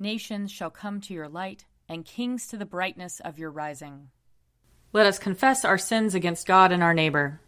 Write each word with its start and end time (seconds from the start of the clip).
Nations 0.00 0.52
shall 0.52 0.70
come 0.70 1.00
to 1.00 1.12
your 1.12 1.28
light, 1.28 1.64
and 1.88 2.04
kings 2.04 2.46
to 2.46 2.56
the 2.56 2.64
brightness 2.64 3.18
of 3.18 3.36
your 3.36 3.50
rising. 3.50 4.10
Let 4.92 5.06
us 5.06 5.18
confess 5.18 5.64
our 5.64 5.76
sins 5.76 6.14
against 6.14 6.46
God 6.46 6.70
and 6.70 6.84
our 6.84 6.94
neighbor. 6.94 7.40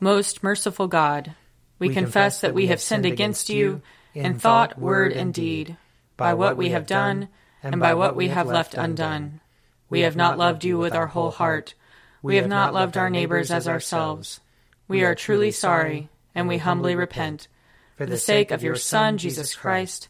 Most 0.00 0.42
merciful 0.42 0.86
God, 0.86 1.34
we, 1.78 1.88
we 1.88 1.94
confess 1.94 2.42
that 2.42 2.52
we 2.52 2.66
have 2.66 2.80
sinned 2.80 3.06
against 3.06 3.48
you 3.48 3.80
in 4.12 4.38
thought, 4.38 4.78
word, 4.78 5.12
and 5.12 5.32
deed, 5.32 5.78
by 6.18 6.34
what 6.34 6.58
we 6.58 6.68
have 6.68 6.86
done 6.86 7.28
and 7.62 7.80
by 7.80 7.94
what 7.94 8.14
we 8.14 8.28
have 8.28 8.46
left 8.46 8.74
undone. 8.74 9.40
We 9.88 10.00
have 10.00 10.16
not 10.16 10.36
loved 10.36 10.62
you 10.62 10.76
with 10.76 10.94
our 10.94 11.06
whole 11.06 11.30
heart. 11.30 11.74
We 12.22 12.36
have 12.36 12.48
not 12.48 12.74
loved 12.74 12.98
our 12.98 13.08
neighbors 13.08 13.50
as 13.50 13.66
ourselves. 13.66 14.40
We 14.88 15.04
are 15.04 15.14
truly 15.14 15.52
sorry, 15.52 16.10
and 16.34 16.48
we 16.48 16.58
humbly 16.58 16.94
repent. 16.94 17.48
For 17.96 18.04
the 18.04 18.18
sake 18.18 18.50
of 18.50 18.62
your 18.62 18.76
Son, 18.76 19.16
Jesus 19.16 19.54
Christ, 19.54 20.09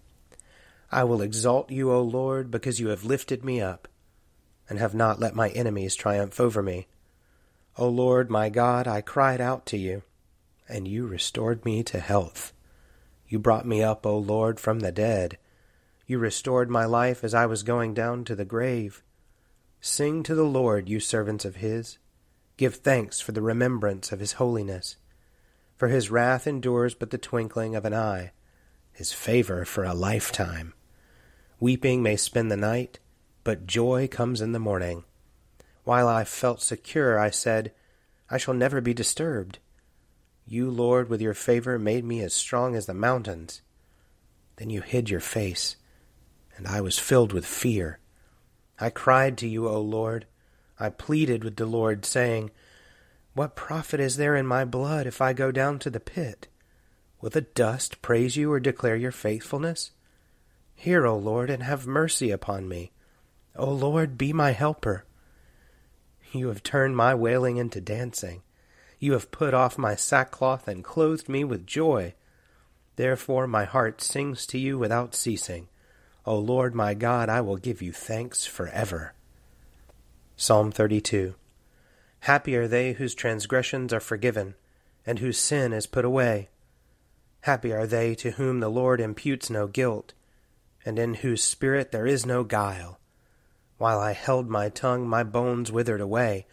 I 0.91 1.05
will 1.05 1.21
exalt 1.21 1.71
you, 1.71 1.89
O 1.89 2.01
Lord, 2.01 2.51
because 2.51 2.81
you 2.81 2.89
have 2.89 3.05
lifted 3.05 3.45
me 3.45 3.61
up, 3.61 3.87
and 4.67 4.77
have 4.77 4.93
not 4.93 5.21
let 5.21 5.33
my 5.33 5.47
enemies 5.49 5.95
triumph 5.95 6.37
over 6.39 6.61
me. 6.61 6.87
O 7.77 7.87
Lord 7.87 8.29
my 8.29 8.49
God, 8.49 8.87
I 8.87 8.99
cried 8.99 9.39
out 9.39 9.65
to 9.67 9.77
you, 9.77 10.03
and 10.67 10.87
you 10.87 11.07
restored 11.07 11.63
me 11.63 11.81
to 11.83 11.99
health. 11.99 12.51
You 13.25 13.39
brought 13.39 13.65
me 13.65 13.81
up, 13.81 14.05
O 14.05 14.17
Lord, 14.17 14.59
from 14.59 14.81
the 14.81 14.91
dead. 14.91 15.37
You 16.05 16.19
restored 16.19 16.69
my 16.69 16.83
life 16.83 17.23
as 17.23 17.33
I 17.33 17.45
was 17.45 17.63
going 17.63 17.93
down 17.93 18.25
to 18.25 18.35
the 18.35 18.43
grave. 18.43 19.01
Sing 19.79 20.23
to 20.23 20.35
the 20.35 20.43
Lord, 20.43 20.89
you 20.89 20.99
servants 20.99 21.45
of 21.45 21.55
his. 21.55 21.97
Give 22.57 22.75
thanks 22.75 23.21
for 23.21 23.31
the 23.31 23.41
remembrance 23.41 24.11
of 24.11 24.19
his 24.19 24.33
holiness. 24.33 24.97
For 25.77 25.87
his 25.87 26.11
wrath 26.11 26.45
endures 26.45 26.93
but 26.93 27.11
the 27.11 27.17
twinkling 27.17 27.75
of 27.75 27.85
an 27.85 27.93
eye, 27.93 28.33
his 28.91 29.13
favor 29.13 29.63
for 29.63 29.85
a 29.85 29.93
lifetime. 29.93 30.73
Weeping 31.61 32.01
may 32.01 32.15
spend 32.15 32.51
the 32.51 32.57
night, 32.57 32.97
but 33.43 33.67
joy 33.67 34.07
comes 34.07 34.41
in 34.41 34.51
the 34.51 34.57
morning. 34.57 35.03
While 35.83 36.07
I 36.07 36.23
felt 36.23 36.59
secure, 36.59 37.19
I 37.19 37.29
said, 37.29 37.71
I 38.31 38.39
shall 38.39 38.55
never 38.55 38.81
be 38.81 38.95
disturbed. 38.95 39.59
You, 40.47 40.71
Lord, 40.71 41.07
with 41.07 41.21
your 41.21 41.35
favor 41.35 41.77
made 41.77 42.03
me 42.03 42.21
as 42.21 42.33
strong 42.33 42.75
as 42.75 42.87
the 42.87 42.95
mountains. 42.95 43.61
Then 44.55 44.71
you 44.71 44.81
hid 44.81 45.11
your 45.11 45.19
face, 45.19 45.75
and 46.57 46.67
I 46.67 46.81
was 46.81 46.97
filled 46.97 47.31
with 47.31 47.45
fear. 47.45 47.99
I 48.79 48.89
cried 48.89 49.37
to 49.37 49.47
you, 49.47 49.67
O 49.67 49.79
Lord. 49.79 50.25
I 50.79 50.89
pleaded 50.89 51.43
with 51.43 51.57
the 51.57 51.67
Lord, 51.67 52.05
saying, 52.07 52.49
What 53.35 53.55
profit 53.55 53.99
is 53.99 54.17
there 54.17 54.35
in 54.35 54.47
my 54.47 54.65
blood 54.65 55.05
if 55.05 55.21
I 55.21 55.33
go 55.33 55.51
down 55.51 55.77
to 55.77 55.91
the 55.91 55.99
pit? 55.99 56.47
Will 57.21 57.29
the 57.29 57.41
dust 57.41 58.01
praise 58.01 58.35
you 58.35 58.51
or 58.51 58.59
declare 58.59 58.95
your 58.95 59.11
faithfulness? 59.11 59.91
Hear, 60.81 61.05
O 61.05 61.15
Lord, 61.15 61.51
and 61.51 61.61
have 61.61 61.85
mercy 61.85 62.31
upon 62.31 62.67
me. 62.67 62.91
O 63.55 63.69
Lord, 63.69 64.17
be 64.17 64.33
my 64.33 64.49
helper. 64.49 65.05
You 66.31 66.47
have 66.47 66.63
turned 66.63 66.97
my 66.97 67.13
wailing 67.13 67.57
into 67.57 67.79
dancing. 67.79 68.41
You 68.97 69.13
have 69.13 69.29
put 69.29 69.53
off 69.53 69.77
my 69.77 69.93
sackcloth 69.93 70.67
and 70.67 70.83
clothed 70.83 71.29
me 71.29 71.43
with 71.43 71.67
joy. 71.67 72.15
Therefore 72.95 73.45
my 73.45 73.65
heart 73.65 74.01
sings 74.01 74.47
to 74.47 74.57
you 74.57 74.79
without 74.79 75.13
ceasing. 75.13 75.67
O 76.25 76.35
Lord 76.35 76.73
my 76.73 76.95
God, 76.95 77.29
I 77.29 77.41
will 77.41 77.57
give 77.57 77.83
you 77.83 77.91
thanks 77.91 78.47
forever. 78.47 79.13
Psalm 80.35 80.71
32 80.71 81.35
Happy 82.21 82.55
are 82.55 82.67
they 82.67 82.93
whose 82.93 83.13
transgressions 83.13 83.93
are 83.93 83.99
forgiven, 83.99 84.55
and 85.05 85.19
whose 85.19 85.37
sin 85.37 85.73
is 85.73 85.85
put 85.85 86.05
away. 86.05 86.49
Happy 87.41 87.71
are 87.71 87.85
they 87.85 88.15
to 88.15 88.31
whom 88.31 88.61
the 88.61 88.69
Lord 88.69 88.99
imputes 88.99 89.47
no 89.47 89.67
guilt 89.67 90.15
and 90.85 90.97
in 90.97 91.15
whose 91.15 91.43
spirit 91.43 91.91
there 91.91 92.07
is 92.07 92.25
no 92.25 92.43
guile. 92.43 92.99
While 93.77 93.99
I 93.99 94.13
held 94.13 94.49
my 94.49 94.69
tongue, 94.69 95.07
my 95.07 95.23
bones 95.23 95.71
withered 95.71 96.01
away, 96.01 96.45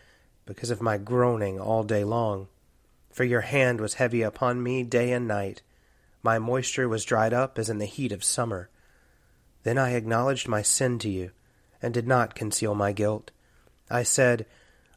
because 0.46 0.70
of 0.70 0.80
my 0.80 0.96
groaning 0.96 1.60
all 1.60 1.82
day 1.82 2.04
long. 2.04 2.48
For 3.10 3.24
your 3.24 3.42
hand 3.42 3.80
was 3.80 3.94
heavy 3.94 4.22
upon 4.22 4.62
me 4.62 4.82
day 4.82 5.12
and 5.12 5.28
night. 5.28 5.62
My 6.22 6.38
moisture 6.38 6.88
was 6.88 7.04
dried 7.04 7.32
up 7.32 7.58
as 7.58 7.68
in 7.68 7.78
the 7.78 7.84
heat 7.84 8.12
of 8.12 8.24
summer. 8.24 8.70
Then 9.62 9.76
I 9.76 9.90
acknowledged 9.90 10.48
my 10.48 10.62
sin 10.62 10.98
to 11.00 11.08
you, 11.08 11.32
and 11.82 11.92
did 11.92 12.06
not 12.06 12.34
conceal 12.34 12.74
my 12.74 12.92
guilt. 12.92 13.30
I 13.90 14.02
said, 14.02 14.46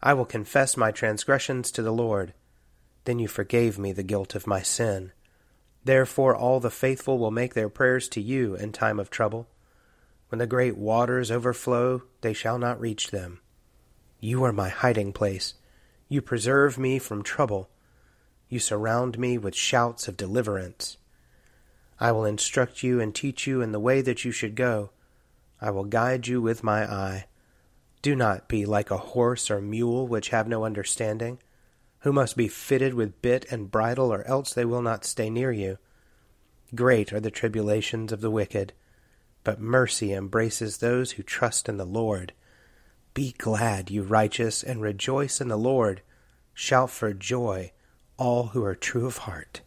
I 0.01 0.13
will 0.13 0.25
confess 0.25 0.77
my 0.77 0.91
transgressions 0.91 1.71
to 1.71 1.81
the 1.81 1.91
Lord. 1.91 2.33
Then 3.05 3.19
you 3.19 3.27
forgave 3.27 3.77
me 3.77 3.91
the 3.91 4.03
guilt 4.03 4.35
of 4.35 4.47
my 4.47 4.61
sin. 4.61 5.11
Therefore 5.83 6.35
all 6.35 6.59
the 6.59 6.69
faithful 6.69 7.17
will 7.17 7.31
make 7.31 7.53
their 7.53 7.69
prayers 7.69 8.07
to 8.09 8.21
you 8.21 8.55
in 8.55 8.71
time 8.71 8.99
of 8.99 9.09
trouble. 9.09 9.47
When 10.29 10.39
the 10.39 10.47
great 10.47 10.77
waters 10.77 11.31
overflow, 11.31 12.03
they 12.21 12.33
shall 12.33 12.57
not 12.57 12.79
reach 12.79 13.11
them. 13.11 13.41
You 14.19 14.43
are 14.43 14.53
my 14.53 14.69
hiding 14.69 15.11
place. 15.13 15.55
You 16.07 16.21
preserve 16.21 16.77
me 16.77 16.99
from 16.99 17.23
trouble. 17.23 17.69
You 18.47 18.59
surround 18.59 19.17
me 19.17 19.37
with 19.37 19.55
shouts 19.55 20.07
of 20.07 20.17
deliverance. 20.17 20.97
I 21.99 22.11
will 22.11 22.25
instruct 22.25 22.83
you 22.83 22.99
and 22.99 23.13
teach 23.13 23.47
you 23.47 23.61
in 23.61 23.71
the 23.71 23.79
way 23.79 24.01
that 24.01 24.23
you 24.23 24.31
should 24.31 24.55
go. 24.55 24.91
I 25.59 25.71
will 25.71 25.85
guide 25.85 26.27
you 26.27 26.41
with 26.41 26.63
my 26.63 26.83
eye. 26.83 27.25
Do 28.01 28.15
not 28.15 28.47
be 28.47 28.65
like 28.65 28.91
a 28.91 28.97
horse 28.97 29.49
or 29.49 29.61
mule 29.61 30.07
which 30.07 30.29
have 30.29 30.47
no 30.47 30.63
understanding 30.65 31.39
who 32.01 32.11
must 32.11 32.35
be 32.35 32.47
fitted 32.47 32.93
with 32.93 33.21
bit 33.21 33.45
and 33.51 33.71
bridle, 33.71 34.11
or 34.11 34.25
else 34.27 34.53
they 34.53 34.65
will 34.65 34.81
not 34.81 35.05
stay 35.05 35.29
near 35.29 35.51
you. 35.51 35.77
Great 36.73 37.11
are 37.11 37.19
the 37.19 37.31
tribulations 37.31 38.11
of 38.11 38.21
the 38.21 38.31
wicked, 38.31 38.73
but 39.43 39.59
mercy 39.59 40.13
embraces 40.13 40.77
those 40.77 41.13
who 41.13 41.23
trust 41.23 41.67
in 41.67 41.77
the 41.77 41.85
Lord. 41.85 42.33
Be 43.13 43.33
glad, 43.37 43.91
you 43.91 44.03
righteous, 44.03 44.63
and 44.63 44.81
rejoice 44.81 45.41
in 45.41 45.47
the 45.47 45.57
Lord. 45.57 46.01
Shout 46.53 46.89
for 46.89 47.13
joy, 47.13 47.71
all 48.17 48.47
who 48.47 48.63
are 48.63 48.75
true 48.75 49.05
of 49.05 49.17
heart. 49.17 49.61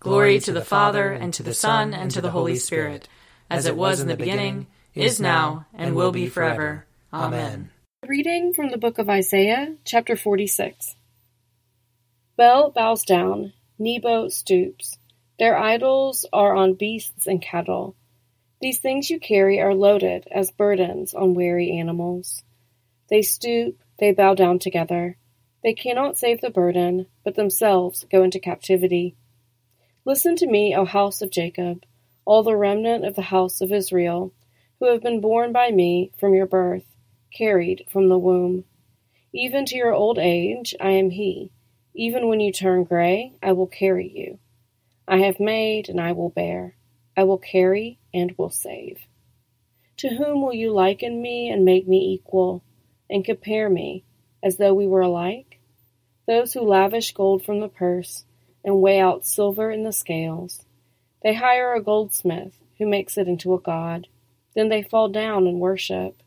Glory 0.00 0.40
to 0.40 0.52
the 0.52 0.64
Father, 0.64 1.12
and 1.12 1.32
to 1.34 1.42
the 1.42 1.54
Son, 1.54 1.92
and 1.92 2.10
to 2.10 2.20
the 2.20 2.30
Holy 2.30 2.56
Spirit, 2.56 3.08
as 3.50 3.66
it 3.66 3.76
was 3.76 4.00
in 4.00 4.08
the 4.08 4.16
beginning, 4.16 4.66
is 4.94 5.20
now, 5.20 5.66
and 5.74 5.94
will 5.94 6.12
be 6.12 6.28
forever. 6.28 6.86
Amen. 7.12 7.70
Reading 8.08 8.52
from 8.52 8.68
the 8.70 8.78
book 8.78 8.98
of 8.98 9.10
Isaiah, 9.10 9.74
chapter 9.84 10.14
46. 10.14 10.94
Bel 12.36 12.70
bows 12.70 13.04
down, 13.04 13.52
Nebo 13.80 14.28
stoops. 14.28 14.96
Their 15.40 15.58
idols 15.58 16.24
are 16.32 16.54
on 16.54 16.74
beasts 16.74 17.26
and 17.26 17.42
cattle. 17.42 17.96
These 18.60 18.78
things 18.78 19.10
you 19.10 19.18
carry 19.18 19.60
are 19.60 19.74
loaded 19.74 20.28
as 20.30 20.52
burdens 20.52 21.14
on 21.14 21.34
weary 21.34 21.76
animals. 21.76 22.44
They 23.10 23.22
stoop, 23.22 23.76
they 23.98 24.12
bow 24.12 24.34
down 24.34 24.60
together. 24.60 25.16
They 25.64 25.74
cannot 25.74 26.16
save 26.16 26.40
the 26.40 26.50
burden, 26.50 27.06
but 27.24 27.34
themselves 27.34 28.06
go 28.08 28.22
into 28.22 28.38
captivity. 28.38 29.16
Listen 30.04 30.36
to 30.36 30.46
me, 30.46 30.76
O 30.76 30.84
house 30.84 31.22
of 31.22 31.30
Jacob, 31.30 31.84
all 32.24 32.44
the 32.44 32.56
remnant 32.56 33.04
of 33.04 33.16
the 33.16 33.22
house 33.22 33.60
of 33.60 33.72
Israel, 33.72 34.32
who 34.78 34.92
have 34.92 35.02
been 35.02 35.20
born 35.20 35.50
by 35.50 35.72
me 35.72 36.12
from 36.16 36.34
your 36.34 36.46
birth, 36.46 36.84
carried 37.36 37.84
from 37.90 38.08
the 38.08 38.18
womb. 38.18 38.64
Even 39.32 39.66
to 39.66 39.76
your 39.76 39.92
old 39.92 40.18
age 40.18 40.74
I 40.80 40.90
am 40.90 41.10
he. 41.10 41.50
Even 41.94 42.28
when 42.28 42.40
you 42.40 42.52
turn 42.52 42.84
gray, 42.84 43.32
I 43.42 43.52
will 43.52 43.66
carry 43.66 44.08
you. 44.08 44.38
I 45.08 45.18
have 45.18 45.40
made, 45.40 45.88
and 45.88 46.00
I 46.00 46.12
will 46.12 46.30
bear. 46.30 46.76
I 47.16 47.24
will 47.24 47.38
carry, 47.38 47.98
and 48.12 48.34
will 48.36 48.50
save. 48.50 49.06
To 49.98 50.08
whom 50.08 50.42
will 50.42 50.54
you 50.54 50.72
liken 50.72 51.22
me 51.22 51.48
and 51.48 51.64
make 51.64 51.88
me 51.88 52.12
equal, 52.12 52.62
and 53.08 53.24
compare 53.24 53.70
me, 53.70 54.04
as 54.42 54.56
though 54.56 54.74
we 54.74 54.86
were 54.86 55.00
alike? 55.00 55.60
Those 56.26 56.52
who 56.52 56.60
lavish 56.60 57.12
gold 57.14 57.44
from 57.44 57.60
the 57.60 57.68
purse, 57.68 58.24
and 58.64 58.82
weigh 58.82 59.00
out 59.00 59.24
silver 59.24 59.70
in 59.70 59.84
the 59.84 59.92
scales. 59.92 60.64
They 61.22 61.34
hire 61.34 61.72
a 61.74 61.82
goldsmith, 61.82 62.58
who 62.78 62.86
makes 62.86 63.16
it 63.16 63.28
into 63.28 63.54
a 63.54 63.60
god. 63.60 64.08
Then 64.54 64.68
they 64.68 64.82
fall 64.82 65.08
down 65.08 65.46
and 65.46 65.60
worship. 65.60 66.22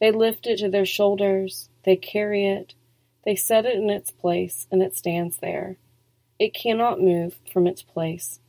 They 0.00 0.10
lift 0.10 0.46
it 0.46 0.58
to 0.58 0.70
their 0.70 0.86
shoulders, 0.86 1.68
they 1.84 1.96
carry 1.96 2.46
it, 2.46 2.74
they 3.24 3.36
set 3.36 3.66
it 3.66 3.76
in 3.76 3.90
its 3.90 4.10
place, 4.10 4.66
and 4.70 4.82
it 4.82 4.96
stands 4.96 5.38
there. 5.38 5.76
It 6.38 6.54
cannot 6.54 7.02
move 7.02 7.38
from 7.52 7.66
its 7.66 7.82
place. 7.82 8.40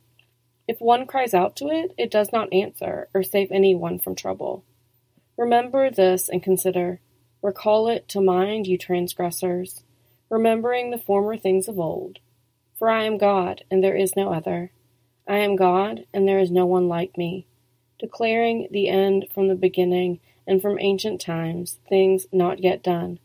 If 0.66 0.80
one 0.80 1.06
cries 1.06 1.34
out 1.34 1.56
to 1.56 1.68
it, 1.68 1.92
it 1.98 2.10
does 2.10 2.32
not 2.32 2.52
answer 2.52 3.08
or 3.12 3.22
save 3.22 3.52
anyone 3.52 3.98
from 3.98 4.14
trouble. 4.14 4.64
Remember 5.36 5.90
this 5.90 6.28
and 6.28 6.42
consider. 6.42 7.00
Recall 7.42 7.88
it 7.88 8.08
to 8.08 8.20
mind, 8.20 8.66
you 8.66 8.78
transgressors, 8.78 9.82
remembering 10.30 10.90
the 10.90 10.98
former 10.98 11.36
things 11.36 11.68
of 11.68 11.78
old. 11.78 12.20
For 12.78 12.88
I 12.88 13.04
am 13.04 13.18
God, 13.18 13.64
and 13.70 13.82
there 13.84 13.96
is 13.96 14.16
no 14.16 14.32
other. 14.32 14.72
I 15.28 15.38
am 15.38 15.56
God, 15.56 16.06
and 16.14 16.26
there 16.26 16.38
is 16.38 16.50
no 16.50 16.64
one 16.64 16.88
like 16.88 17.18
me, 17.18 17.46
declaring 17.98 18.68
the 18.70 18.88
end 18.88 19.26
from 19.34 19.48
the 19.48 19.54
beginning 19.54 20.20
and 20.46 20.60
from 20.60 20.78
ancient 20.78 21.20
times, 21.20 21.78
things 21.88 22.26
not 22.32 22.62
yet 22.62 22.82
done, 22.82 23.18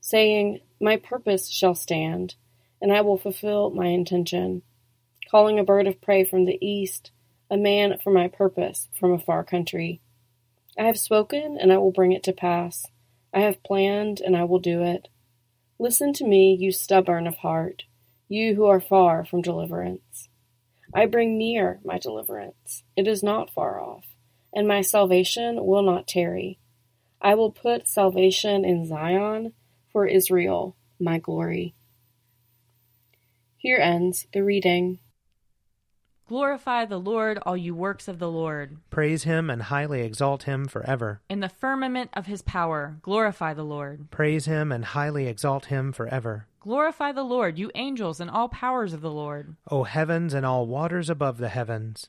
saying, 0.00 0.60
My 0.80 0.96
purpose 0.96 1.48
shall 1.48 1.74
stand, 1.74 2.34
and 2.80 2.92
I 2.92 3.00
will 3.00 3.18
fulfill 3.18 3.70
my 3.70 3.86
intention, 3.86 4.62
calling 5.30 5.58
a 5.58 5.64
bird 5.64 5.86
of 5.86 6.00
prey 6.00 6.24
from 6.24 6.44
the 6.44 6.58
east, 6.64 7.10
a 7.50 7.56
man 7.56 7.98
for 8.02 8.12
my 8.12 8.28
purpose 8.28 8.88
from 8.98 9.12
a 9.12 9.18
far 9.18 9.44
country. 9.44 10.00
I 10.78 10.84
have 10.84 10.98
spoken, 10.98 11.58
and 11.60 11.72
I 11.72 11.78
will 11.78 11.92
bring 11.92 12.12
it 12.12 12.22
to 12.24 12.32
pass. 12.32 12.86
I 13.32 13.40
have 13.40 13.62
planned, 13.62 14.20
and 14.20 14.36
I 14.36 14.44
will 14.44 14.58
do 14.58 14.82
it. 14.82 15.08
Listen 15.78 16.12
to 16.14 16.26
me, 16.26 16.56
you 16.58 16.72
stubborn 16.72 17.26
of 17.26 17.36
heart 17.38 17.84
you 18.28 18.54
who 18.54 18.66
are 18.66 18.80
far 18.80 19.24
from 19.24 19.40
deliverance. 19.40 20.28
I 20.94 21.06
bring 21.06 21.38
near 21.38 21.80
my 21.82 21.98
deliverance. 21.98 22.84
It 22.96 23.08
is 23.08 23.22
not 23.22 23.52
far 23.52 23.80
off, 23.80 24.04
and 24.58 24.66
my 24.66 24.80
salvation 24.80 25.64
will 25.64 25.84
not 25.84 26.08
tarry. 26.08 26.58
I 27.22 27.36
will 27.36 27.52
put 27.52 27.86
salvation 27.86 28.64
in 28.64 28.88
Zion 28.88 29.52
for 29.92 30.04
Israel, 30.04 30.74
my 30.98 31.18
glory. 31.18 31.76
Here 33.56 33.78
ends 33.78 34.26
the 34.32 34.42
reading. 34.42 34.98
Glorify 36.26 36.86
the 36.86 36.98
Lord, 36.98 37.38
all 37.46 37.56
you 37.56 37.72
works 37.72 38.08
of 38.08 38.18
the 38.18 38.28
Lord. 38.28 38.78
Praise 38.90 39.22
him 39.22 39.48
and 39.48 39.62
highly 39.62 40.00
exalt 40.00 40.42
him 40.42 40.66
forever. 40.66 41.20
In 41.30 41.38
the 41.38 41.48
firmament 41.48 42.10
of 42.14 42.26
his 42.26 42.42
power, 42.42 42.98
glorify 43.00 43.54
the 43.54 43.62
Lord. 43.62 44.10
Praise 44.10 44.46
him 44.46 44.72
and 44.72 44.84
highly 44.84 45.28
exalt 45.28 45.66
him 45.66 45.92
forever. 45.92 46.48
Glorify 46.58 47.12
the 47.12 47.22
Lord, 47.22 47.60
you 47.60 47.70
angels 47.76 48.18
and 48.18 48.28
all 48.28 48.48
powers 48.48 48.92
of 48.92 49.02
the 49.02 49.12
Lord. 49.12 49.54
O 49.70 49.84
heavens 49.84 50.34
and 50.34 50.44
all 50.44 50.66
waters 50.66 51.08
above 51.08 51.38
the 51.38 51.48
heavens. 51.48 52.08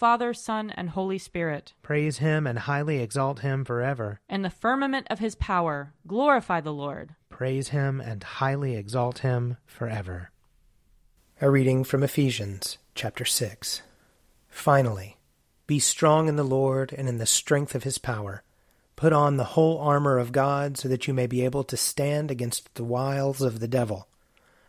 Father, 0.00 0.32
Son, 0.32 0.70
and 0.70 0.88
Holy 0.88 1.18
Spirit. 1.18 1.74
Praise 1.82 2.16
him 2.16 2.46
and 2.46 2.60
highly 2.60 3.00
exalt 3.00 3.40
him 3.40 3.66
forever. 3.66 4.18
In 4.30 4.40
the 4.40 4.48
firmament 4.48 5.06
of 5.10 5.18
his 5.18 5.34
power, 5.34 5.92
glorify 6.06 6.62
the 6.62 6.72
Lord. 6.72 7.16
Praise 7.28 7.68
him 7.68 8.00
and 8.00 8.22
highly 8.22 8.76
exalt 8.76 9.18
him 9.18 9.58
forever. 9.66 10.30
A 11.42 11.50
reading 11.50 11.84
from 11.84 12.02
Ephesians 12.02 12.78
chapter 12.94 13.26
6. 13.26 13.82
Finally, 14.48 15.18
be 15.66 15.78
strong 15.78 16.28
in 16.28 16.36
the 16.36 16.44
Lord 16.44 16.94
and 16.96 17.06
in 17.06 17.18
the 17.18 17.26
strength 17.26 17.74
of 17.74 17.84
his 17.84 17.98
power. 17.98 18.42
Put 18.96 19.12
on 19.12 19.36
the 19.36 19.52
whole 19.52 19.76
armor 19.80 20.16
of 20.16 20.32
God 20.32 20.78
so 20.78 20.88
that 20.88 21.08
you 21.08 21.12
may 21.12 21.26
be 21.26 21.44
able 21.44 21.64
to 21.64 21.76
stand 21.76 22.30
against 22.30 22.74
the 22.74 22.84
wiles 22.84 23.42
of 23.42 23.60
the 23.60 23.68
devil. 23.68 24.08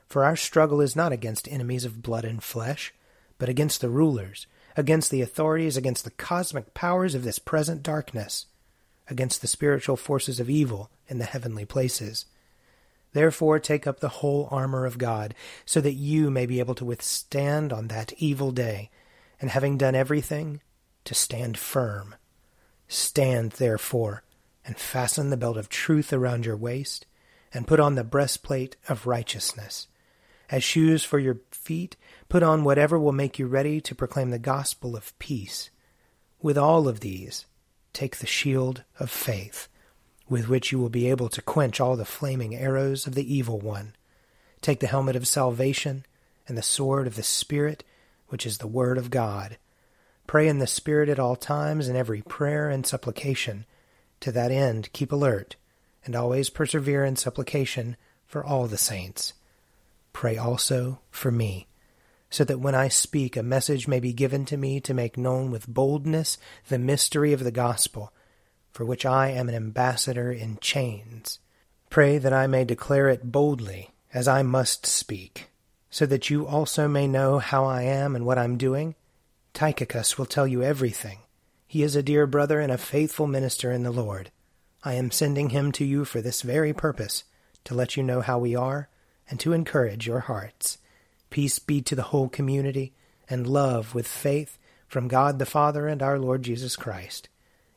For 0.09 0.25
our 0.25 0.35
struggle 0.35 0.81
is 0.81 0.93
not 0.93 1.13
against 1.13 1.47
enemies 1.47 1.85
of 1.85 2.01
blood 2.01 2.25
and 2.25 2.43
flesh 2.43 2.93
but 3.41 3.49
against 3.49 3.81
the 3.81 3.89
rulers, 3.89 4.45
against 4.77 5.11
the 5.11 5.21
authorities, 5.21 5.77
against 5.77 6.03
the 6.03 6.11
cosmic 6.11 6.73
powers 6.73 7.15
of 7.15 7.23
this 7.23 7.39
present 7.39 7.83
darkness, 7.83 8.45
against 9.07 9.41
the 9.41 9.47
spiritual 9.47 9.97
forces 9.97 10.39
of 10.39 10.49
evil 10.49 10.89
in 11.07 11.17
the 11.17 11.25
heavenly 11.25 11.65
places. 11.65 12.25
Therefore, 13.13 13.59
take 13.59 13.85
up 13.85 13.99
the 13.99 14.09
whole 14.09 14.47
armor 14.51 14.85
of 14.85 14.97
God, 14.97 15.35
so 15.65 15.81
that 15.81 15.93
you 15.93 16.31
may 16.31 16.45
be 16.45 16.59
able 16.59 16.75
to 16.75 16.85
withstand 16.85 17.73
on 17.73 17.87
that 17.89 18.13
evil 18.17 18.51
day, 18.51 18.89
and 19.41 19.49
having 19.49 19.77
done 19.77 19.95
everything, 19.95 20.61
to 21.03 21.13
stand 21.13 21.57
firm. 21.57 22.15
Stand, 22.87 23.53
therefore, 23.53 24.23
and 24.65 24.77
fasten 24.77 25.29
the 25.29 25.37
belt 25.37 25.57
of 25.57 25.67
truth 25.67 26.13
around 26.13 26.45
your 26.45 26.55
waist, 26.55 27.05
and 27.53 27.67
put 27.67 27.79
on 27.79 27.95
the 27.95 28.03
breastplate 28.03 28.77
of 28.87 29.07
righteousness. 29.07 29.87
As 30.49 30.63
shoes 30.63 31.03
for 31.03 31.19
your 31.19 31.39
feet, 31.61 31.95
put 32.27 32.43
on 32.43 32.63
whatever 32.63 32.99
will 32.99 33.11
make 33.11 33.39
you 33.39 33.47
ready 33.47 33.79
to 33.81 33.95
proclaim 33.95 34.31
the 34.31 34.39
gospel 34.39 34.95
of 34.95 35.17
peace. 35.19 35.69
With 36.41 36.57
all 36.57 36.87
of 36.87 37.01
these, 37.01 37.45
take 37.93 38.17
the 38.17 38.27
shield 38.27 38.83
of 38.99 39.11
faith, 39.11 39.67
with 40.27 40.49
which 40.49 40.71
you 40.71 40.79
will 40.79 40.89
be 40.89 41.09
able 41.09 41.29
to 41.29 41.41
quench 41.41 41.79
all 41.79 41.95
the 41.95 42.05
flaming 42.05 42.55
arrows 42.55 43.05
of 43.05 43.15
the 43.15 43.33
evil 43.33 43.59
one. 43.59 43.93
Take 44.61 44.79
the 44.79 44.87
helmet 44.87 45.15
of 45.15 45.27
salvation 45.27 46.05
and 46.47 46.57
the 46.57 46.63
sword 46.63 47.07
of 47.07 47.15
the 47.15 47.23
Spirit, 47.23 47.83
which 48.27 48.45
is 48.45 48.57
the 48.57 48.67
Word 48.67 48.97
of 48.97 49.09
God. 49.09 49.57
Pray 50.27 50.47
in 50.47 50.59
the 50.59 50.67
Spirit 50.67 51.09
at 51.09 51.19
all 51.19 51.35
times, 51.35 51.87
in 51.87 51.95
every 51.95 52.21
prayer 52.21 52.69
and 52.69 52.85
supplication. 52.85 53.65
To 54.21 54.31
that 54.31 54.51
end, 54.51 54.91
keep 54.93 55.11
alert, 55.11 55.55
and 56.05 56.15
always 56.15 56.49
persevere 56.49 57.03
in 57.03 57.15
supplication 57.15 57.97
for 58.25 58.43
all 58.43 58.67
the 58.67 58.77
saints. 58.77 59.33
Pray 60.13 60.37
also 60.37 60.99
for 61.09 61.31
me, 61.31 61.67
so 62.29 62.43
that 62.43 62.59
when 62.59 62.75
I 62.75 62.87
speak, 62.87 63.35
a 63.35 63.43
message 63.43 63.87
may 63.87 63.99
be 63.99 64.13
given 64.13 64.45
to 64.45 64.57
me 64.57 64.79
to 64.81 64.93
make 64.93 65.17
known 65.17 65.51
with 65.51 65.67
boldness 65.67 66.37
the 66.67 66.79
mystery 66.79 67.33
of 67.33 67.43
the 67.43 67.51
gospel, 67.51 68.13
for 68.71 68.85
which 68.85 69.05
I 69.05 69.29
am 69.29 69.49
an 69.49 69.55
ambassador 69.55 70.31
in 70.31 70.57
chains. 70.59 71.39
Pray 71.89 72.17
that 72.17 72.33
I 72.33 72.47
may 72.47 72.63
declare 72.63 73.09
it 73.09 73.31
boldly, 73.31 73.91
as 74.13 74.27
I 74.27 74.43
must 74.43 74.85
speak, 74.85 75.49
so 75.89 76.05
that 76.05 76.29
you 76.29 76.47
also 76.47 76.87
may 76.87 77.07
know 77.07 77.39
how 77.39 77.65
I 77.65 77.83
am 77.83 78.15
and 78.15 78.25
what 78.25 78.37
I'm 78.37 78.57
doing 78.57 78.95
Tychicus 79.53 80.17
will 80.17 80.25
tell 80.25 80.47
you 80.47 80.63
everything. 80.63 81.19
He 81.67 81.83
is 81.83 81.95
a 81.95 82.03
dear 82.03 82.25
brother 82.25 82.59
and 82.59 82.71
a 82.71 82.77
faithful 82.77 83.27
minister 83.27 83.71
in 83.71 83.83
the 83.83 83.91
Lord. 83.91 84.31
I 84.83 84.93
am 84.93 85.11
sending 85.11 85.49
him 85.49 85.71
to 85.73 85.85
you 85.85 86.05
for 86.05 86.21
this 86.21 86.41
very 86.41 86.73
purpose, 86.73 87.23
to 87.65 87.75
let 87.75 87.95
you 87.95 88.03
know 88.03 88.21
how 88.21 88.39
we 88.39 88.55
are, 88.55 88.89
and 89.31 89.39
to 89.39 89.53
encourage 89.53 90.05
your 90.05 90.19
hearts. 90.19 90.77
Peace 91.31 91.57
be 91.57 91.81
to 91.81 91.95
the 91.95 92.03
whole 92.03 92.29
community, 92.29 92.93
and 93.27 93.47
love 93.47 93.95
with 93.95 94.07
faith 94.07 94.59
from 94.87 95.07
God 95.07 95.39
the 95.39 95.45
Father 95.47 95.87
and 95.87 96.03
our 96.03 96.19
Lord 96.19 96.43
Jesus 96.43 96.75
Christ. 96.75 97.29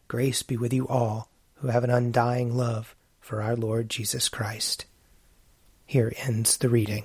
Grace 0.09 0.43
be 0.43 0.59
with 0.59 0.75
you 0.75 0.87
all 0.87 1.31
who 1.55 1.69
have 1.69 1.85
an 1.85 1.91
undying 1.91 2.55
love 2.55 2.95
for 3.21 3.41
our 3.41 3.57
Lord 3.57 3.89
Jesus 3.89 4.29
Christ. 4.29 4.85
Here 5.87 6.13
ends 6.19 6.59
the 6.59 6.69
reading. 6.69 7.05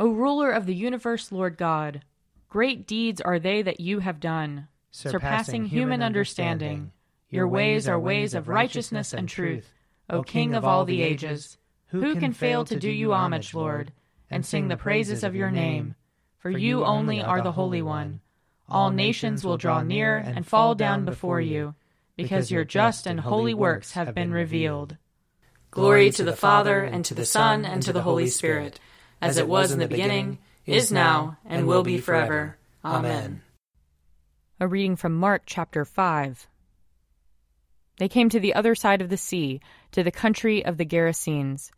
O 0.00 0.08
ruler 0.08 0.50
of 0.50 0.64
the 0.64 0.74
universe, 0.74 1.30
Lord 1.30 1.58
God, 1.58 2.02
Great 2.48 2.86
deeds 2.86 3.20
are 3.20 3.38
they 3.38 3.60
that 3.62 3.80
you 3.80 3.98
have 3.98 4.20
done, 4.20 4.68
surpassing 4.90 5.66
human 5.66 6.02
understanding. 6.02 6.92
Your 7.30 7.46
ways 7.46 7.88
are 7.88 8.00
ways 8.00 8.34
of 8.34 8.48
righteousness 8.48 9.12
and 9.12 9.28
truth, 9.28 9.70
O 10.08 10.22
King 10.22 10.54
of 10.54 10.64
all 10.64 10.86
the 10.86 11.02
ages. 11.02 11.58
Who 11.88 12.16
can 12.16 12.32
fail 12.32 12.64
to 12.66 12.78
do 12.78 12.90
you 12.90 13.12
homage, 13.12 13.54
Lord, 13.54 13.92
and 14.30 14.44
sing 14.44 14.68
the 14.68 14.76
praises 14.76 15.24
of 15.24 15.34
your 15.34 15.50
name? 15.50 15.94
For 16.38 16.50
you 16.50 16.84
only 16.84 17.22
are 17.22 17.40
the 17.40 17.52
Holy 17.52 17.82
One. 17.82 18.20
All 18.68 18.90
nations 18.90 19.42
will 19.44 19.56
draw 19.56 19.82
near 19.82 20.18
and 20.18 20.46
fall 20.46 20.74
down 20.74 21.06
before 21.06 21.40
you, 21.40 21.74
because 22.16 22.50
your 22.50 22.64
just 22.64 23.06
and 23.06 23.18
holy 23.20 23.54
works 23.54 23.92
have 23.92 24.14
been 24.14 24.32
revealed. 24.32 24.96
Glory 25.70 26.10
to 26.10 26.24
the 26.24 26.36
Father, 26.36 26.82
and 26.82 27.04
to 27.06 27.14
the 27.14 27.24
Son, 27.24 27.64
and 27.64 27.82
to 27.82 27.92
the 27.92 28.02
Holy 28.02 28.28
Spirit, 28.28 28.78
as 29.22 29.38
it 29.38 29.48
was 29.48 29.72
in 29.72 29.78
the 29.78 29.88
beginning 29.88 30.38
is 30.66 30.92
now, 30.92 31.38
and 31.46 31.66
will 31.66 31.82
be 31.82 31.98
forever. 31.98 32.58
Amen. 32.84 33.40
A 34.60 34.68
reading 34.68 34.96
from 34.96 35.16
Mark 35.16 35.42
chapter 35.46 35.86
5. 35.86 36.46
They 37.98 38.08
came 38.08 38.28
to 38.28 38.40
the 38.40 38.54
other 38.54 38.74
side 38.74 39.00
of 39.00 39.08
the 39.08 39.16
sea, 39.16 39.60
to 39.92 40.02
the 40.02 40.10
country 40.10 40.64
of 40.64 40.76
the 40.76 40.84
Gerasenes. 40.84 41.70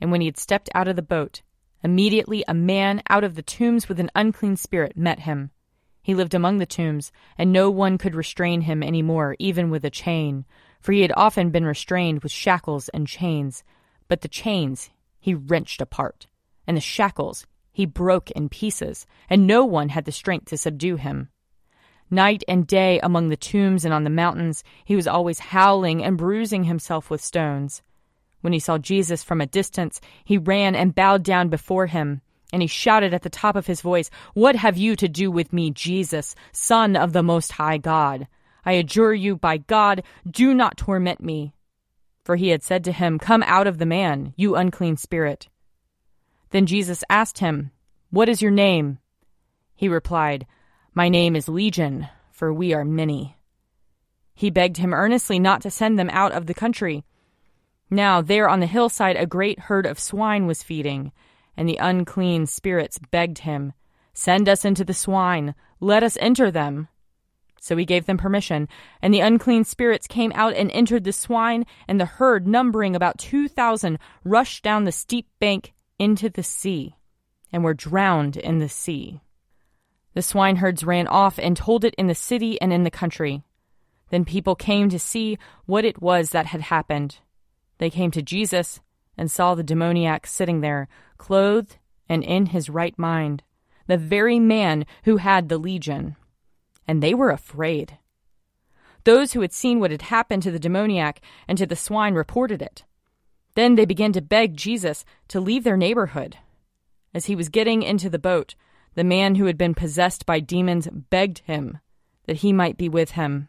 And 0.00 0.10
when 0.10 0.20
he 0.20 0.26
had 0.26 0.38
stepped 0.38 0.70
out 0.74 0.88
of 0.88 0.96
the 0.96 1.02
boat, 1.02 1.42
immediately 1.82 2.44
a 2.46 2.54
man 2.54 3.02
out 3.08 3.24
of 3.24 3.34
the 3.34 3.42
tombs 3.42 3.88
with 3.88 4.00
an 4.00 4.10
unclean 4.14 4.56
spirit 4.56 4.96
met 4.96 5.20
him. 5.20 5.50
He 6.02 6.14
lived 6.14 6.34
among 6.34 6.58
the 6.58 6.66
tombs, 6.66 7.12
and 7.36 7.52
no 7.52 7.70
one 7.70 7.98
could 7.98 8.14
restrain 8.14 8.62
him 8.62 8.82
any 8.82 9.02
more, 9.02 9.36
even 9.38 9.70
with 9.70 9.84
a 9.84 9.90
chain, 9.90 10.46
for 10.80 10.92
he 10.92 11.02
had 11.02 11.12
often 11.16 11.50
been 11.50 11.66
restrained 11.66 12.22
with 12.22 12.32
shackles 12.32 12.88
and 12.90 13.06
chains. 13.06 13.62
But 14.08 14.22
the 14.22 14.28
chains 14.28 14.90
he 15.18 15.34
wrenched 15.34 15.82
apart, 15.82 16.26
and 16.66 16.76
the 16.76 16.80
shackles 16.80 17.46
he 17.70 17.84
broke 17.84 18.30
in 18.30 18.48
pieces, 18.48 19.06
and 19.28 19.46
no 19.46 19.64
one 19.64 19.90
had 19.90 20.06
the 20.06 20.12
strength 20.12 20.46
to 20.46 20.56
subdue 20.56 20.96
him. 20.96 21.28
Night 22.10 22.42
and 22.48 22.66
day 22.66 22.98
among 23.00 23.28
the 23.28 23.36
tombs 23.36 23.84
and 23.84 23.94
on 23.94 24.02
the 24.04 24.10
mountains, 24.10 24.64
he 24.84 24.96
was 24.96 25.06
always 25.06 25.38
howling 25.38 26.02
and 26.02 26.18
bruising 26.18 26.64
himself 26.64 27.10
with 27.10 27.22
stones. 27.22 27.82
When 28.40 28.52
he 28.52 28.58
saw 28.58 28.78
Jesus 28.78 29.22
from 29.22 29.40
a 29.40 29.46
distance, 29.46 30.00
he 30.24 30.38
ran 30.38 30.74
and 30.74 30.94
bowed 30.94 31.22
down 31.22 31.48
before 31.48 31.86
him, 31.86 32.22
and 32.52 32.62
he 32.62 32.68
shouted 32.68 33.14
at 33.14 33.22
the 33.22 33.30
top 33.30 33.56
of 33.56 33.66
his 33.66 33.80
voice, 33.80 34.10
What 34.34 34.56
have 34.56 34.76
you 34.76 34.96
to 34.96 35.08
do 35.08 35.30
with 35.30 35.52
me, 35.52 35.70
Jesus, 35.70 36.34
Son 36.52 36.96
of 36.96 37.12
the 37.12 37.22
Most 37.22 37.52
High 37.52 37.78
God? 37.78 38.26
I 38.64 38.72
adjure 38.72 39.14
you 39.14 39.36
by 39.36 39.58
God, 39.58 40.02
do 40.28 40.54
not 40.54 40.76
torment 40.76 41.20
me. 41.20 41.54
For 42.24 42.36
he 42.36 42.48
had 42.48 42.62
said 42.62 42.84
to 42.84 42.92
him, 42.92 43.18
Come 43.18 43.42
out 43.44 43.66
of 43.66 43.78
the 43.78 43.86
man, 43.86 44.34
you 44.36 44.56
unclean 44.56 44.96
spirit. 44.96 45.48
Then 46.50 46.66
Jesus 46.66 47.04
asked 47.08 47.38
him, 47.38 47.70
What 48.10 48.28
is 48.28 48.42
your 48.42 48.50
name? 48.50 48.98
He 49.74 49.88
replied, 49.88 50.46
My 50.94 51.08
name 51.08 51.34
is 51.34 51.48
Legion, 51.48 52.08
for 52.30 52.52
we 52.52 52.74
are 52.74 52.84
many. 52.84 53.36
He 54.34 54.50
begged 54.50 54.76
him 54.76 54.94
earnestly 54.94 55.38
not 55.38 55.62
to 55.62 55.70
send 55.70 55.98
them 55.98 56.10
out 56.10 56.32
of 56.32 56.46
the 56.46 56.54
country. 56.54 57.04
Now 57.90 58.22
there 58.22 58.48
on 58.48 58.60
the 58.60 58.66
hillside 58.66 59.16
a 59.16 59.26
great 59.26 59.58
herd 59.58 59.84
of 59.84 59.98
swine 59.98 60.46
was 60.46 60.62
feeding, 60.62 61.12
and 61.56 61.68
the 61.68 61.78
unclean 61.78 62.46
spirits 62.46 62.98
begged 63.10 63.38
him, 63.38 63.72
Send 64.14 64.48
us 64.48 64.64
into 64.64 64.84
the 64.84 64.94
swine, 64.94 65.54
let 65.80 66.02
us 66.02 66.16
enter 66.20 66.50
them. 66.50 66.88
So 67.60 67.76
he 67.76 67.84
gave 67.84 68.06
them 68.06 68.16
permission, 68.16 68.68
and 69.02 69.12
the 69.12 69.20
unclean 69.20 69.64
spirits 69.64 70.06
came 70.06 70.32
out 70.34 70.54
and 70.54 70.70
entered 70.70 71.04
the 71.04 71.12
swine, 71.12 71.66
and 71.86 72.00
the 72.00 72.06
herd, 72.06 72.46
numbering 72.46 72.96
about 72.96 73.18
two 73.18 73.48
thousand, 73.48 73.98
rushed 74.24 74.62
down 74.62 74.84
the 74.84 74.92
steep 74.92 75.26
bank 75.38 75.72
into 75.98 76.30
the 76.30 76.42
sea 76.42 76.96
and 77.52 77.64
were 77.64 77.74
drowned 77.74 78.36
in 78.36 78.58
the 78.58 78.68
sea. 78.68 79.20
The 80.14 80.22
swineherds 80.22 80.84
ran 80.84 81.06
off 81.06 81.38
and 81.38 81.56
told 81.56 81.84
it 81.84 81.94
in 81.96 82.06
the 82.06 82.14
city 82.14 82.60
and 82.60 82.72
in 82.72 82.84
the 82.84 82.90
country. 82.90 83.42
Then 84.10 84.24
people 84.24 84.54
came 84.54 84.88
to 84.88 84.98
see 84.98 85.38
what 85.66 85.84
it 85.84 86.00
was 86.00 86.30
that 86.30 86.46
had 86.46 86.62
happened. 86.62 87.18
They 87.80 87.88
came 87.88 88.10
to 88.10 88.22
Jesus 88.22 88.80
and 89.16 89.30
saw 89.30 89.54
the 89.54 89.62
demoniac 89.62 90.26
sitting 90.26 90.60
there, 90.60 90.86
clothed 91.16 91.78
and 92.10 92.22
in 92.22 92.46
his 92.46 92.68
right 92.68 92.96
mind, 92.98 93.42
the 93.86 93.96
very 93.96 94.38
man 94.38 94.84
who 95.04 95.16
had 95.16 95.48
the 95.48 95.56
legion. 95.56 96.14
And 96.86 97.02
they 97.02 97.14
were 97.14 97.30
afraid. 97.30 97.96
Those 99.04 99.32
who 99.32 99.40
had 99.40 99.54
seen 99.54 99.80
what 99.80 99.92
had 99.92 100.02
happened 100.02 100.42
to 100.42 100.50
the 100.50 100.58
demoniac 100.58 101.22
and 101.48 101.56
to 101.56 101.64
the 101.64 101.74
swine 101.74 102.12
reported 102.12 102.60
it. 102.60 102.84
Then 103.54 103.76
they 103.76 103.86
began 103.86 104.12
to 104.12 104.20
beg 104.20 104.58
Jesus 104.58 105.06
to 105.28 105.40
leave 105.40 105.64
their 105.64 105.78
neighborhood. 105.78 106.36
As 107.14 107.26
he 107.26 107.34
was 107.34 107.48
getting 107.48 107.82
into 107.82 108.10
the 108.10 108.18
boat, 108.18 108.56
the 108.94 109.04
man 109.04 109.36
who 109.36 109.46
had 109.46 109.56
been 109.56 109.74
possessed 109.74 110.26
by 110.26 110.40
demons 110.40 110.86
begged 110.90 111.38
him 111.46 111.78
that 112.26 112.38
he 112.38 112.52
might 112.52 112.76
be 112.76 112.90
with 112.90 113.12
him. 113.12 113.48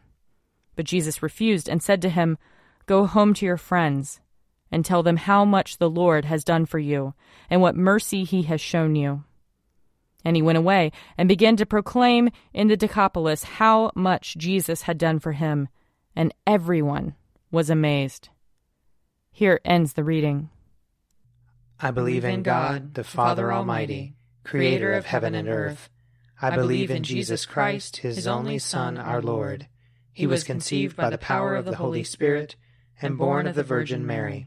But 0.74 0.86
Jesus 0.86 1.22
refused 1.22 1.68
and 1.68 1.82
said 1.82 2.00
to 2.00 2.08
him, 2.08 2.38
Go 2.86 3.04
home 3.04 3.34
to 3.34 3.44
your 3.44 3.58
friends 3.58 4.20
and 4.72 4.84
tell 4.84 5.02
them 5.02 5.18
how 5.18 5.44
much 5.44 5.76
the 5.76 5.90
Lord 5.90 6.24
has 6.24 6.42
done 6.42 6.66
for 6.66 6.78
you 6.80 7.14
and 7.48 7.60
what 7.60 7.76
mercy 7.76 8.24
he 8.24 8.42
has 8.42 8.60
shown 8.60 8.96
you. 8.96 9.22
And 10.24 10.34
he 10.34 10.42
went 10.42 10.58
away 10.58 10.90
and 11.18 11.28
began 11.28 11.56
to 11.56 11.66
proclaim 11.66 12.30
in 12.54 12.68
the 12.68 12.76
Decapolis 12.76 13.44
how 13.44 13.92
much 13.94 14.36
Jesus 14.36 14.82
had 14.82 14.96
done 14.96 15.18
for 15.18 15.32
him, 15.32 15.68
and 16.16 16.32
everyone 16.46 17.14
was 17.50 17.68
amazed. 17.68 18.30
Here 19.30 19.60
ends 19.64 19.92
the 19.92 20.04
reading. 20.04 20.48
I 21.78 21.90
believe 21.90 22.24
in 22.24 22.42
God, 22.42 22.94
the 22.94 23.04
Father 23.04 23.52
Almighty, 23.52 24.14
creator 24.44 24.92
of 24.92 25.06
heaven 25.06 25.34
and 25.34 25.48
earth. 25.48 25.90
I 26.40 26.54
believe 26.54 26.90
in 26.90 27.02
Jesus 27.02 27.44
Christ, 27.44 27.98
his 27.98 28.26
only 28.26 28.58
Son, 28.58 28.98
our 28.98 29.20
Lord. 29.20 29.68
He 30.12 30.26
was 30.26 30.44
conceived 30.44 30.96
by 30.96 31.10
the 31.10 31.18
power 31.18 31.56
of 31.56 31.64
the 31.64 31.76
Holy 31.76 32.04
Spirit 32.04 32.56
and 33.00 33.18
born 33.18 33.46
of 33.46 33.54
the 33.54 33.62
Virgin 33.62 34.06
Mary. 34.06 34.46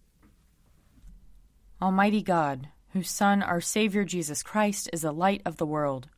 Almighty 1.81 2.21
God, 2.21 2.67
whose 2.89 3.09
Son, 3.09 3.41
our 3.41 3.59
Savior 3.59 4.03
Jesus 4.05 4.43
Christ, 4.43 4.87
is 4.93 5.01
the 5.01 5.11
light 5.11 5.41
of 5.45 5.57
the 5.57 5.65
world, 5.65 6.09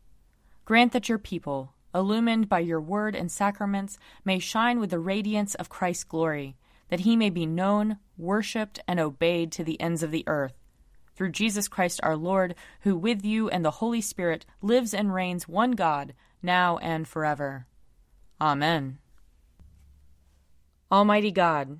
grant 0.65 0.91
that 0.91 1.07
your 1.07 1.17
people, 1.17 1.73
illumined 1.95 2.49
by 2.49 2.59
your 2.59 2.81
word 2.81 3.15
and 3.15 3.31
sacraments, 3.31 3.97
may 4.25 4.39
shine 4.39 4.81
with 4.81 4.89
the 4.89 4.99
radiance 4.99 5.55
of 5.55 5.69
Christ's 5.69 6.03
glory, 6.03 6.57
that 6.89 7.01
he 7.01 7.15
may 7.15 7.29
be 7.29 7.45
known, 7.45 7.97
worshipped, 8.17 8.79
and 8.89 8.99
obeyed 8.99 9.53
to 9.53 9.63
the 9.63 9.79
ends 9.79 10.03
of 10.03 10.11
the 10.11 10.25
earth. 10.27 10.53
Through 11.15 11.31
Jesus 11.31 11.69
Christ 11.69 12.01
our 12.03 12.17
Lord, 12.17 12.55
who 12.81 12.97
with 12.97 13.23
you 13.23 13.49
and 13.49 13.63
the 13.63 13.71
Holy 13.71 14.01
Spirit 14.01 14.45
lives 14.61 14.93
and 14.93 15.13
reigns 15.13 15.47
one 15.47 15.71
God, 15.71 16.13
now 16.41 16.77
and 16.79 17.07
forever. 17.07 17.67
Amen. 18.41 18.97
Almighty 20.91 21.31
God, 21.31 21.79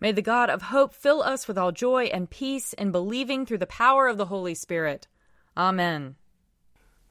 May 0.00 0.12
the 0.12 0.22
God 0.22 0.48
of 0.48 0.62
hope 0.62 0.94
fill 0.94 1.22
us 1.22 1.46
with 1.46 1.58
all 1.58 1.72
joy 1.72 2.04
and 2.04 2.30
peace 2.30 2.72
in 2.72 2.90
believing 2.90 3.44
through 3.44 3.58
the 3.58 3.66
power 3.66 4.08
of 4.08 4.16
the 4.16 4.24
Holy 4.26 4.54
Spirit. 4.54 5.06
Amen. 5.56 6.16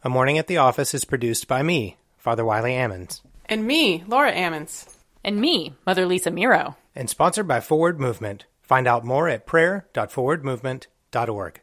A 0.03 0.09
Morning 0.09 0.39
at 0.39 0.47
the 0.47 0.57
Office 0.57 0.95
is 0.95 1.05
produced 1.05 1.47
by 1.47 1.61
me, 1.61 1.97
Father 2.17 2.43
Wiley 2.43 2.71
Ammons. 2.71 3.21
And 3.45 3.65
me, 3.65 4.03
Laura 4.07 4.31
Ammons. 4.31 4.95
And 5.23 5.39
me, 5.39 5.75
Mother 5.85 6.05
Lisa 6.05 6.31
Meirow. 6.31 6.75
And 6.95 7.09
sponsored 7.09 7.47
by 7.47 7.59
Forward 7.59 7.99
Movement. 7.99 8.45
Find 8.61 8.87
out 8.87 9.05
more 9.05 9.29
at 9.29 9.45
prayer.forwardmovement.org. 9.45 11.61